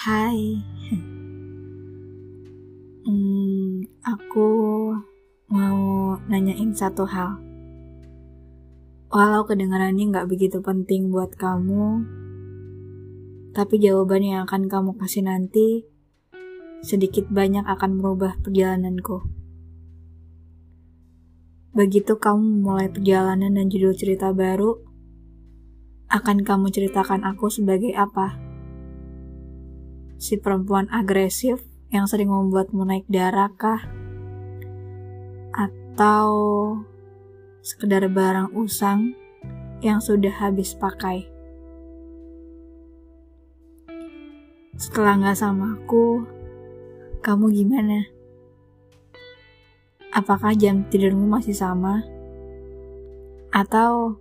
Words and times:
Hai. 0.00 0.56
Hmm, 3.04 3.84
aku 4.00 4.48
mau 5.52 6.16
nanyain 6.24 6.72
satu 6.72 7.04
hal. 7.04 7.36
Walau 9.12 9.44
kedengarannya 9.44 10.08
nggak 10.08 10.24
begitu 10.24 10.64
penting 10.64 11.12
buat 11.12 11.36
kamu, 11.36 12.08
tapi 13.52 13.76
jawaban 13.76 14.24
yang 14.24 14.48
akan 14.48 14.72
kamu 14.72 14.96
kasih 14.96 15.28
nanti 15.28 15.84
sedikit 16.80 17.28
banyak 17.28 17.68
akan 17.68 18.00
merubah 18.00 18.40
perjalananku. 18.40 19.20
Begitu 21.76 22.16
kamu 22.16 22.64
mulai 22.64 22.88
perjalanan 22.88 23.52
dan 23.52 23.68
judul 23.68 23.92
cerita 23.92 24.32
baru, 24.32 24.80
akan 26.08 26.40
kamu 26.40 26.72
ceritakan 26.72 27.20
aku 27.20 27.52
sebagai 27.52 27.92
apa? 27.92 28.49
Si 30.20 30.36
perempuan 30.36 30.84
agresif 30.92 31.64
yang 31.88 32.04
sering 32.04 32.28
membuatmu 32.28 32.84
naik 32.84 33.08
darah 33.08 33.48
kah? 33.56 33.80
Atau 35.56 36.28
sekedar 37.64 38.04
barang 38.04 38.52
usang 38.52 39.16
yang 39.80 39.96
sudah 40.04 40.28
habis 40.36 40.76
pakai? 40.76 41.24
Setelah 44.76 45.24
nggak 45.24 45.40
sama 45.40 45.80
aku, 45.80 46.28
kamu 47.24 47.56
gimana? 47.56 48.04
Apakah 50.12 50.52
jam 50.52 50.84
tidurmu 50.92 51.32
masih 51.32 51.56
sama? 51.56 52.04
Atau 53.56 54.20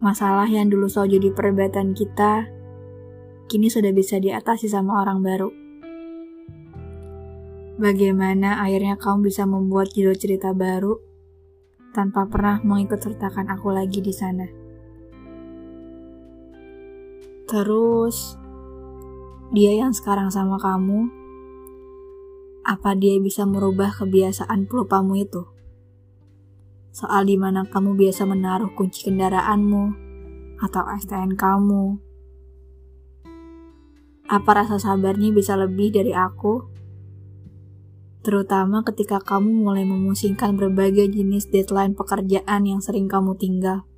masalah 0.00 0.48
yang 0.48 0.72
dulu 0.72 0.88
selalu 0.88 1.20
jadi 1.20 1.28
perdebatan 1.36 1.92
kita, 1.92 2.48
kini 3.50 3.66
sudah 3.66 3.90
bisa 3.90 4.22
diatasi 4.22 4.70
sama 4.70 5.02
orang 5.02 5.26
baru? 5.26 5.50
Bagaimana 7.82 8.62
akhirnya 8.62 8.94
kamu 8.94 9.26
bisa 9.26 9.42
membuat 9.42 9.90
judul 9.90 10.14
cerita 10.14 10.54
baru 10.54 11.02
tanpa 11.90 12.30
pernah 12.30 12.62
mengikut 12.62 13.02
sertakan 13.02 13.50
aku 13.50 13.74
lagi 13.74 13.98
di 13.98 14.14
sana? 14.14 14.46
Terus, 17.50 18.38
dia 19.50 19.74
yang 19.74 19.90
sekarang 19.90 20.30
sama 20.30 20.54
kamu, 20.62 21.10
apa 22.62 22.94
dia 22.94 23.18
bisa 23.18 23.42
merubah 23.42 23.90
kebiasaan 23.90 24.70
pelupamu 24.70 25.18
itu? 25.18 25.42
Soal 26.94 27.26
di 27.26 27.34
mana 27.34 27.66
kamu 27.66 27.98
biasa 27.98 28.30
menaruh 28.30 28.70
kunci 28.78 29.10
kendaraanmu 29.10 29.84
atau 30.62 30.86
STN 30.86 31.34
kamu. 31.34 32.09
Apa 34.30 34.62
rasa 34.62 34.78
sabarnya 34.78 35.34
bisa 35.34 35.58
lebih 35.58 35.90
dari 35.90 36.14
aku? 36.14 36.70
terutama 38.20 38.84
ketika 38.84 39.16
kamu 39.16 39.64
mulai 39.64 39.88
memusingkan 39.88 40.52
berbagai 40.52 41.08
jenis 41.08 41.48
deadline 41.48 41.96
pekerjaan 41.96 42.68
yang 42.68 42.84
sering 42.84 43.08
kamu 43.08 43.32
tinggal. 43.40 43.88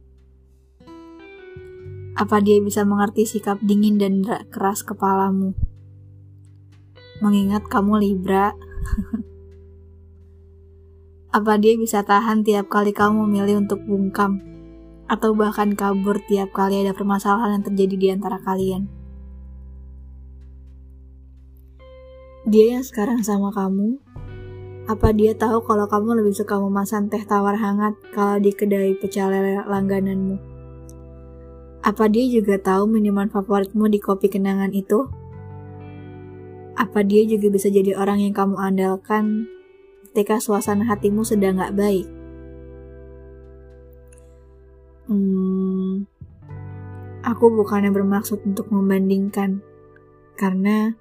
Apa 2.15 2.39
dia 2.39 2.63
bisa 2.63 2.87
mengerti 2.87 3.27
sikap 3.27 3.59
dingin 3.65 3.99
dan 3.99 4.23
keras 4.53 4.87
kepalamu? 4.87 5.59
Mengingat 7.19 7.67
kamu 7.67 7.99
Libra, 7.99 8.53
apa 11.39 11.53
dia 11.59 11.75
bisa 11.75 12.07
tahan 12.07 12.47
tiap 12.47 12.71
kali 12.71 12.95
kamu 12.95 13.27
memilih 13.27 13.67
untuk 13.67 13.83
bungkam, 13.83 14.39
atau 15.11 15.35
bahkan 15.35 15.75
kabur 15.75 16.23
tiap 16.31 16.55
kali 16.55 16.87
ada 16.87 16.95
permasalahan 16.95 17.59
yang 17.59 17.65
terjadi 17.67 17.95
di 17.99 18.09
antara 18.15 18.39
kalian? 18.43 19.02
Dia 22.43 22.75
yang 22.75 22.83
sekarang 22.83 23.23
sama 23.23 23.55
kamu, 23.55 24.03
apa 24.91 25.15
dia 25.15 25.31
tahu 25.31 25.63
kalau 25.63 25.87
kamu 25.87 26.19
lebih 26.19 26.35
suka 26.35 26.59
memesan 26.59 27.07
teh 27.07 27.23
tawar 27.23 27.55
hangat 27.55 27.95
kalau 28.11 28.43
di 28.43 28.51
kedai 28.51 28.99
pecel 28.99 29.31
lele 29.31 29.63
langgananmu? 29.63 30.43
Apa 31.87 32.11
dia 32.11 32.27
juga 32.27 32.59
tahu 32.59 32.91
minuman 32.91 33.31
favoritmu 33.31 33.87
di 33.87 34.03
kopi 34.03 34.27
kenangan 34.27 34.75
itu? 34.75 35.07
Apa 36.75 37.07
dia 37.07 37.23
juga 37.31 37.47
bisa 37.47 37.71
jadi 37.71 37.95
orang 37.95 38.19
yang 38.27 38.35
kamu 38.35 38.59
andalkan 38.59 39.47
ketika 40.11 40.43
suasana 40.43 40.83
hatimu 40.91 41.23
sedang 41.23 41.63
gak 41.63 41.79
baik? 41.79 42.11
Hmm, 45.07 46.11
aku 47.23 47.55
bukannya 47.55 47.95
bermaksud 47.95 48.43
untuk 48.43 48.67
membandingkan, 48.67 49.63
karena 50.35 50.99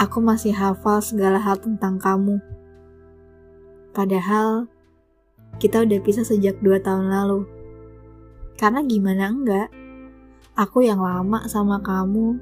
aku 0.00 0.24
masih 0.24 0.56
hafal 0.56 1.04
segala 1.04 1.36
hal 1.36 1.60
tentang 1.60 2.00
kamu 2.00 2.40
Padahal 3.90 4.70
kita 5.58 5.82
udah 5.82 5.98
pisah 6.00 6.22
sejak 6.22 6.62
dua 6.62 6.78
tahun 6.78 7.10
lalu. 7.10 7.42
Karena 8.54 8.86
gimana 8.86 9.34
enggak? 9.34 9.68
Aku 10.54 10.86
yang 10.86 11.02
lama 11.02 11.42
sama 11.50 11.82
kamu. 11.82 12.38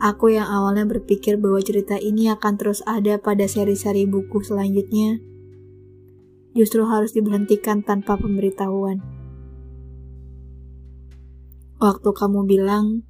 Aku 0.00 0.32
yang 0.32 0.48
awalnya 0.48 0.88
berpikir 0.88 1.36
bahwa 1.38 1.60
cerita 1.60 2.00
ini 2.00 2.32
akan 2.32 2.54
terus 2.56 2.80
ada 2.88 3.20
pada 3.20 3.44
seri-seri 3.44 4.08
buku 4.08 4.40
selanjutnya. 4.40 5.20
Justru 6.56 6.86
harus 6.88 7.12
diberhentikan 7.12 7.84
tanpa 7.84 8.16
pemberitahuan. 8.16 9.04
Waktu 11.78 12.10
kamu 12.10 12.40
bilang, 12.48 13.04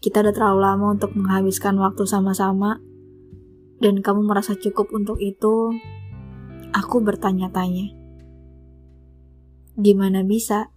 kita 0.00 0.22
udah 0.22 0.34
terlalu 0.34 0.60
lama 0.62 0.86
untuk 0.96 1.12
menghabiskan 1.16 1.76
waktu 1.80 2.04
sama-sama, 2.04 2.80
dan 3.80 4.00
kamu 4.00 4.24
merasa 4.24 4.56
cukup 4.56 4.92
untuk 4.92 5.20
itu, 5.20 5.76
Aku 6.76 7.00
bertanya-tanya, 7.00 7.88
gimana 9.80 10.20
bisa? 10.20 10.68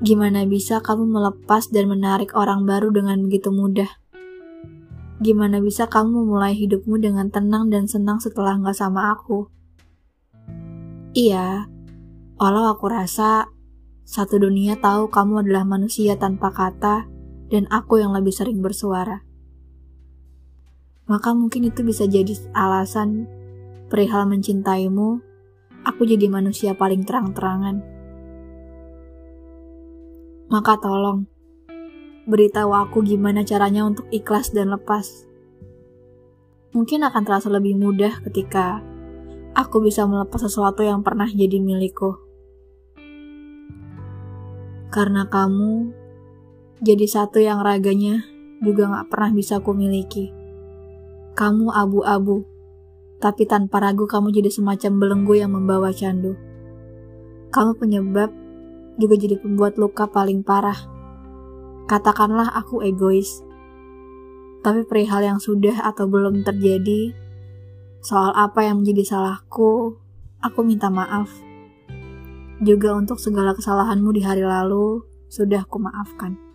Gimana 0.00 0.48
bisa 0.48 0.80
kamu 0.80 1.04
melepas 1.04 1.68
dan 1.68 1.92
menarik 1.92 2.32
orang 2.32 2.64
baru 2.64 2.88
dengan 2.88 3.20
begitu 3.20 3.52
mudah? 3.52 4.00
Gimana 5.20 5.60
bisa 5.60 5.92
kamu 5.92 6.24
memulai 6.24 6.56
hidupmu 6.56 6.96
dengan 6.96 7.28
tenang 7.28 7.68
dan 7.68 7.84
senang 7.84 8.16
setelah 8.16 8.56
nggak 8.56 8.80
sama 8.80 9.12
aku? 9.12 9.52
Iya, 11.12 11.68
walau 12.40 12.64
aku 12.72 12.88
rasa 12.88 13.52
satu 14.08 14.40
dunia 14.40 14.80
tahu 14.80 15.12
kamu 15.12 15.44
adalah 15.44 15.68
manusia 15.68 16.16
tanpa 16.16 16.48
kata 16.48 17.04
dan 17.50 17.66
aku 17.68 17.98
yang 17.98 18.14
lebih 18.14 18.32
sering 18.32 18.62
bersuara. 18.62 19.26
Maka 21.10 21.34
mungkin 21.34 21.66
itu 21.66 21.82
bisa 21.82 22.06
jadi 22.06 22.30
alasan 22.54 23.26
perihal 23.90 24.30
mencintaimu, 24.30 25.18
aku 25.82 26.06
jadi 26.06 26.30
manusia 26.30 26.78
paling 26.78 27.02
terang-terangan. 27.02 27.82
Maka 30.50 30.78
tolong, 30.78 31.26
beritahu 32.30 32.70
aku 32.70 33.02
gimana 33.02 33.42
caranya 33.42 33.82
untuk 33.82 34.06
ikhlas 34.14 34.54
dan 34.54 34.70
lepas. 34.70 35.26
Mungkin 36.70 37.02
akan 37.02 37.22
terasa 37.26 37.50
lebih 37.50 37.74
mudah 37.74 38.22
ketika 38.30 38.78
aku 39.58 39.82
bisa 39.82 40.06
melepas 40.06 40.46
sesuatu 40.46 40.86
yang 40.86 41.02
pernah 41.02 41.26
jadi 41.26 41.58
milikku. 41.58 42.14
Karena 44.90 45.26
kamu 45.26 45.99
jadi 46.80 47.04
satu 47.04 47.40
yang 47.40 47.60
raganya 47.60 48.24
juga 48.64 48.88
gak 48.88 49.12
pernah 49.12 49.30
bisa 49.36 49.60
ku 49.60 49.76
miliki. 49.76 50.32
Kamu 51.36 51.72
abu-abu 51.72 52.50
tapi 53.20 53.44
tanpa 53.44 53.84
ragu 53.84 54.08
kamu 54.08 54.32
jadi 54.32 54.48
semacam 54.48 54.92
belenggu 54.96 55.34
yang 55.36 55.52
membawa 55.52 55.92
candu. 55.92 56.34
Kamu 57.52 57.76
penyebab 57.76 58.32
juga 58.96 59.14
jadi 59.20 59.36
pembuat 59.36 59.76
luka 59.76 60.08
paling 60.08 60.40
parah. 60.40 60.76
Katakanlah 61.84 62.48
aku 62.56 62.80
egois. 62.80 63.44
Tapi 64.64 64.88
perihal 64.88 65.24
yang 65.24 65.40
sudah 65.40 65.84
atau 65.84 66.08
belum 66.08 66.44
terjadi, 66.44 67.12
soal 68.00 68.32
apa 68.36 68.64
yang 68.64 68.80
menjadi 68.84 69.16
salahku, 69.16 69.96
aku 70.40 70.60
minta 70.64 70.88
maaf. 70.88 71.28
Juga 72.60 72.92
untuk 72.96 73.16
segala 73.20 73.56
kesalahanmu 73.56 74.12
di 74.12 74.20
hari 74.20 74.44
lalu, 74.44 75.00
sudah 75.32 75.64
aku 75.64 75.80
maafkan. 75.80 76.49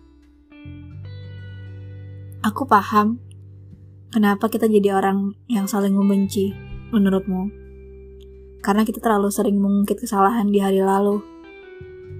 Aku 2.46 2.62
paham 2.62 3.18
Kenapa 4.14 4.46
kita 4.46 4.70
jadi 4.70 4.94
orang 4.94 5.34
yang 5.50 5.66
saling 5.66 5.90
membenci, 5.90 6.54
menurutmu? 6.94 7.50
Karena 8.62 8.86
kita 8.86 9.02
terlalu 9.02 9.34
sering 9.34 9.58
mengungkit 9.58 9.98
kesalahan 9.98 10.46
di 10.54 10.62
hari 10.62 10.78
lalu. 10.78 11.26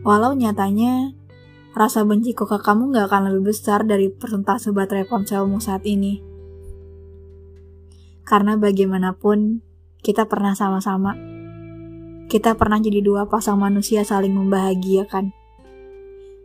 Walau 0.03 0.35
nyatanya, 0.35 1.15
rasa 1.79 2.03
benci 2.03 2.35
ke 2.35 2.43
kamu 2.43 2.91
gak 2.91 3.07
akan 3.07 3.31
lebih 3.31 3.55
besar 3.55 3.87
dari 3.87 4.11
persentase 4.11 4.75
baterai 4.75 5.07
ponselmu 5.07 5.63
saat 5.63 5.87
ini. 5.87 6.19
Karena 8.27 8.59
bagaimanapun, 8.59 9.63
kita 10.03 10.27
pernah 10.27 10.59
sama-sama. 10.59 11.15
Kita 12.27 12.59
pernah 12.59 12.83
jadi 12.83 12.99
dua 12.99 13.31
pasang 13.31 13.63
manusia 13.63 14.03
saling 14.03 14.35
membahagiakan. 14.35 15.31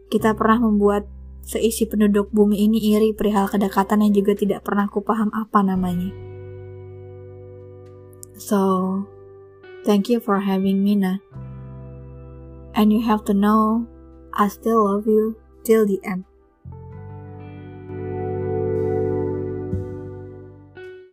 Kita 0.08 0.38
pernah 0.38 0.70
membuat 0.70 1.10
seisi 1.42 1.90
penduduk 1.90 2.32
bumi 2.32 2.66
ini 2.66 2.80
iri 2.96 3.12
perihal 3.12 3.50
kedekatan 3.50 4.06
yang 4.06 4.14
juga 4.16 4.38
tidak 4.38 4.64
pernah 4.64 4.88
kupaham 4.88 5.30
apa 5.36 5.60
namanya. 5.66 6.10
So, 8.42 9.04
thank 9.86 10.10
you 10.10 10.18
for 10.18 10.42
having 10.42 10.82
me, 10.82 10.98
Nah. 10.98 11.22
And 12.72 12.90
you 12.96 13.04
have 13.04 13.28
to 13.28 13.36
know, 13.36 13.86
I 14.32 14.48
still 14.48 14.88
love 14.88 15.06
you 15.06 15.36
till 15.68 15.84
the 15.84 16.00
end. 16.08 16.31